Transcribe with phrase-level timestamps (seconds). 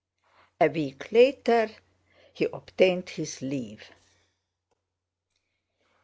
[0.59, 1.69] A week later
[2.33, 3.83] he obtained his leave.